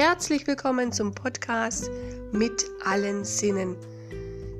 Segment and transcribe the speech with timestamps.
[0.00, 1.90] Herzlich willkommen zum Podcast
[2.30, 3.76] mit allen Sinnen.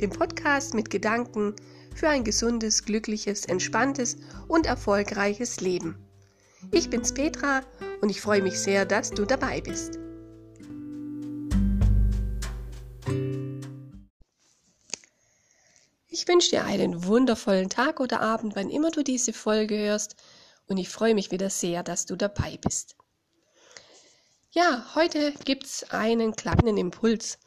[0.01, 1.55] Dem Podcast mit Gedanken
[1.95, 4.17] für ein gesundes, glückliches, entspanntes
[4.49, 5.97] und erfolgreiches Leben.
[6.73, 7.61] Ich bin's Petra
[8.01, 10.01] und ich freue mich sehr, dass du dabei bist.
[16.09, 20.17] Ich wünsche dir einen wundervollen Tag oder Abend, wann immer du diese Folge hörst
[20.67, 22.97] und ich freue mich wieder sehr, dass du dabei bist.
[24.59, 27.39] Ja, heute gibt es einen kleinen Impuls.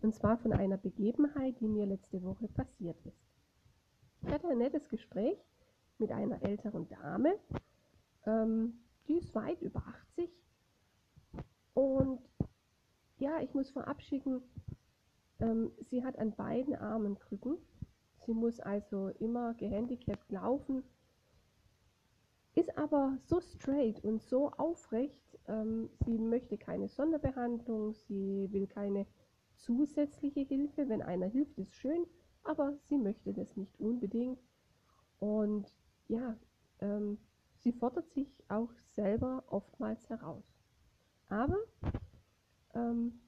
[0.00, 3.20] Und zwar von einer Begebenheit, die mir letzte Woche passiert ist.
[4.22, 5.36] Ich hatte ein nettes Gespräch
[5.98, 7.38] mit einer älteren Dame.
[8.24, 8.72] Ähm,
[9.06, 9.82] die ist weit über
[10.16, 10.30] 80.
[11.74, 12.20] Und
[13.18, 14.40] ja, ich muss verabschieden,
[15.40, 17.58] ähm, sie hat an beiden Armen Krücken.
[18.24, 20.84] Sie muss also immer gehandicapt laufen
[22.56, 25.38] ist aber so straight und so aufrecht.
[25.46, 29.06] Ähm, sie möchte keine Sonderbehandlung, sie will keine
[29.54, 30.88] zusätzliche Hilfe.
[30.88, 32.06] Wenn einer hilft, ist schön,
[32.42, 34.40] aber sie möchte das nicht unbedingt.
[35.20, 35.70] Und
[36.08, 36.36] ja,
[36.80, 37.18] ähm,
[37.58, 40.44] sie fordert sich auch selber oftmals heraus.
[41.28, 41.58] Aber
[42.74, 43.20] ähm,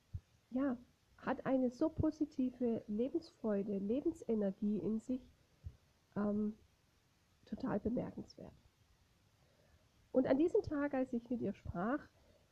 [0.51, 0.79] ja,
[1.19, 5.31] hat eine so positive Lebensfreude, Lebensenergie in sich,
[6.17, 6.55] ähm,
[7.45, 8.68] total bemerkenswert.
[10.19, 12.01] Und an diesem Tag, als ich mit ihr sprach,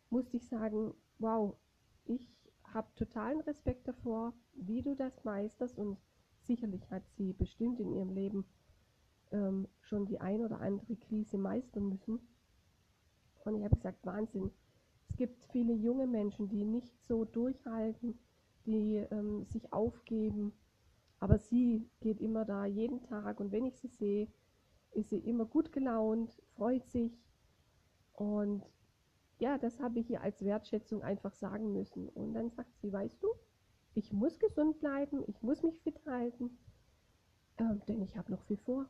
[0.08, 1.56] musste ich sagen, wow,
[2.04, 2.24] ich
[2.62, 5.98] habe totalen Respekt davor, wie du das meisterst und
[6.44, 8.46] sicherlich hat sie bestimmt in ihrem Leben
[9.32, 12.20] ähm, schon die ein oder andere Krise meistern müssen.
[13.44, 14.52] Und ich habe gesagt, Wahnsinn.
[15.08, 18.16] Es gibt viele junge Menschen, die nicht so durchhalten,
[18.64, 20.52] die ähm, sich aufgeben.
[21.18, 24.28] Aber sie geht immer da jeden Tag und wenn ich sie sehe,
[24.92, 27.25] ist sie immer gut gelaunt, freut sich,
[28.16, 28.64] und
[29.38, 32.08] ja, das habe ich ihr als Wertschätzung einfach sagen müssen.
[32.08, 33.28] Und dann sagt sie, weißt du,
[33.94, 36.58] ich muss gesund bleiben, ich muss mich fit halten,
[37.58, 38.88] äh, denn ich habe noch viel vor.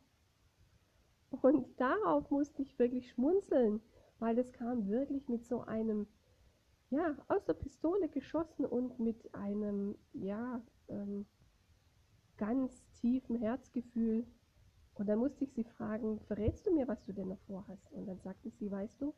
[1.43, 3.83] Und darauf musste ich wirklich schmunzeln,
[4.21, 6.07] weil es kam wirklich mit so einem,
[6.91, 11.27] ja, aus der Pistole geschossen und mit einem, ja, ähm,
[12.37, 14.27] ganz tiefen Herzgefühl
[14.97, 17.93] und dann musste ich sie fragen, verrätst du mir, was du denn noch vorhast?
[17.93, 19.15] Und dann sagte sie, weißt du,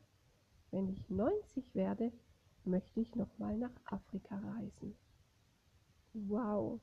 [0.71, 2.11] wenn ich 90 werde,
[2.65, 4.95] möchte ich nochmal nach Afrika reisen.
[6.13, 6.81] Wow.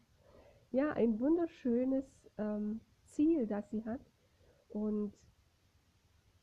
[0.72, 2.04] Ja, ein wunderschönes
[2.38, 4.00] ähm, Ziel, das sie hat.
[4.70, 5.12] Und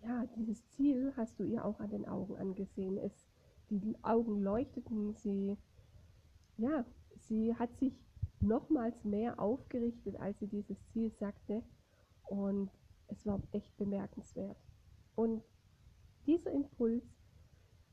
[0.04, 2.98] ja, dieses Ziel hast du ihr auch an den Augen angesehen.
[2.98, 3.14] Es,
[3.70, 5.58] die Augen leuchteten, sie,
[6.58, 7.94] ja, sie hat sich
[8.42, 11.64] nochmals mehr aufgerichtet, als sie dieses Ziel sagte.
[12.24, 12.72] Und
[13.08, 14.58] es war echt bemerkenswert.
[15.16, 15.44] Und
[16.26, 17.04] dieser Impuls,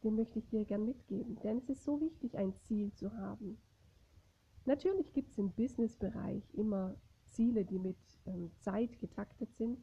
[0.03, 3.59] den möchte ich dir gern mitgeben, denn es ist so wichtig, ein Ziel zu haben.
[4.65, 6.97] Natürlich gibt es im Businessbereich immer
[7.27, 9.79] Ziele, die mit ähm, Zeit getaktet sind.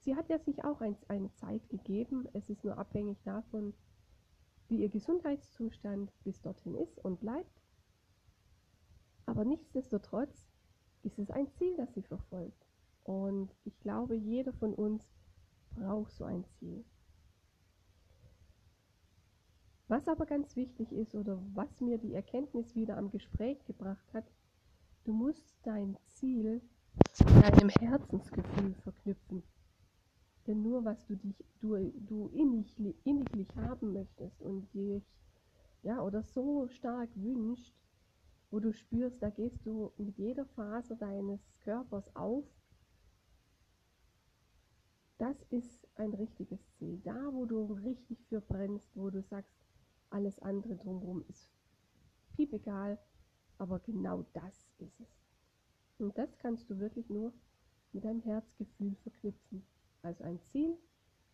[0.00, 2.28] Sie hat ja sich auch ein, eine Zeit gegeben.
[2.32, 3.74] Es ist nur abhängig davon,
[4.68, 7.62] wie ihr Gesundheitszustand bis dorthin ist und bleibt.
[9.26, 10.46] Aber nichtsdestotrotz
[11.02, 12.67] ist es ein Ziel, das sie verfolgt.
[13.08, 15.08] Und ich glaube, jeder von uns
[15.74, 16.84] braucht so ein Ziel.
[19.86, 24.30] Was aber ganz wichtig ist oder was mir die Erkenntnis wieder am Gespräch gebracht hat,
[25.04, 26.60] du musst dein Ziel
[27.18, 29.42] deinem Herzensgefühl verknüpfen.
[30.46, 35.02] Denn nur was du dich, du, du inniglich, inniglich haben möchtest und dich,
[35.82, 37.74] ja, oder so stark wünscht,
[38.50, 42.44] wo du spürst, da gehst du mit jeder Faser deines Körpers auf
[45.18, 47.00] das ist ein richtiges Ziel.
[47.04, 49.52] Da, wo du richtig für brennst, wo du sagst,
[50.10, 51.50] alles andere drumherum ist
[52.34, 52.98] piep egal,
[53.58, 55.08] aber genau das ist es.
[55.98, 57.32] Und das kannst du wirklich nur
[57.92, 59.66] mit deinem Herzgefühl verknüpfen.
[60.02, 60.78] Also ein Ziel,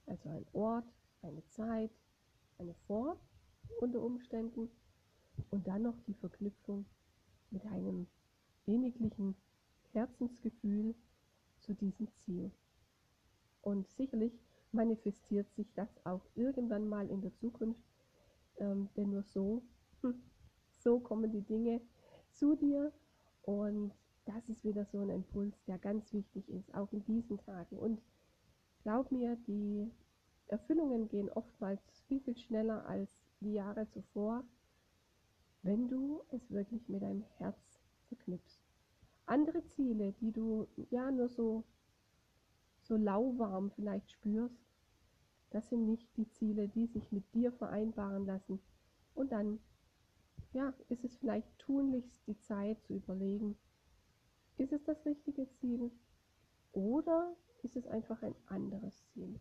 [0.06, 0.86] also ein Ort,
[1.20, 1.90] eine Zeit,
[2.56, 3.18] eine Form
[3.80, 4.70] unter Umständen
[5.50, 6.86] und dann noch die Verknüpfung
[7.50, 8.06] mit einem
[8.64, 9.36] inniglichen
[9.92, 10.94] Herzensgefühl
[11.60, 12.50] zu diesem Ziel.
[13.64, 14.38] Und sicherlich
[14.72, 17.80] manifestiert sich das auch irgendwann mal in der Zukunft,
[18.58, 19.62] ähm, denn nur so,
[20.02, 20.22] hm,
[20.76, 21.80] so kommen die Dinge
[22.30, 22.92] zu dir
[23.42, 23.92] und
[24.26, 27.78] das ist wieder so ein Impuls, der ganz wichtig ist, auch in diesen Tagen.
[27.78, 28.02] Und
[28.82, 29.90] glaub mir, die
[30.48, 34.44] Erfüllungen gehen oftmals viel, viel schneller als die Jahre zuvor,
[35.62, 38.60] wenn du es wirklich mit deinem Herz verknüpfst.
[39.26, 41.64] Andere Ziele, die du ja nur so
[42.84, 44.64] so lauwarm vielleicht spürst,
[45.50, 48.60] das sind nicht die Ziele, die sich mit dir vereinbaren lassen
[49.14, 49.60] und dann
[50.52, 53.56] ja, ist es vielleicht tunlichst die Zeit zu überlegen,
[54.56, 55.90] ist es das richtige Ziel
[56.72, 59.40] oder ist es einfach ein anderes Ziel?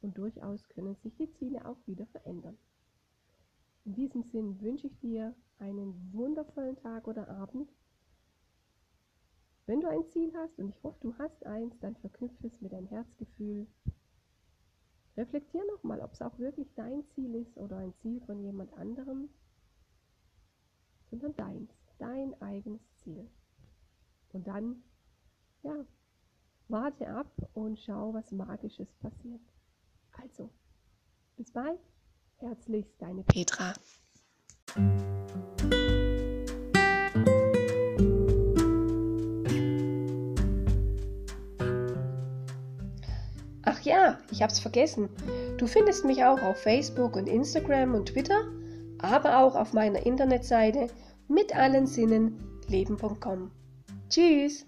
[0.00, 2.56] Und durchaus können sich die Ziele auch wieder verändern.
[3.84, 7.70] In diesem Sinn wünsche ich dir einen wundervollen Tag oder Abend.
[9.66, 12.72] Wenn du ein Ziel hast, und ich hoffe, du hast eins, dann verknüpfe es mit
[12.72, 13.66] deinem Herzgefühl.
[15.16, 19.28] Reflektier nochmal, ob es auch wirklich dein Ziel ist oder ein Ziel von jemand anderem,
[21.10, 23.30] sondern deins, dein eigenes Ziel.
[24.32, 24.82] Und dann,
[25.62, 25.84] ja,
[26.68, 29.40] warte ab und schau, was Magisches passiert.
[30.12, 30.50] Also,
[31.36, 31.80] bis bald.
[32.38, 33.72] Herzlichst deine Petra.
[43.64, 45.08] Ach ja, ich hab's vergessen.
[45.62, 48.50] Du findest mich auch auf Facebook und Instagram und Twitter,
[48.98, 50.88] aber auch auf meiner Internetseite
[51.28, 52.36] mit allen Sinnen
[52.66, 53.52] leben.com.
[54.08, 54.66] Tschüss!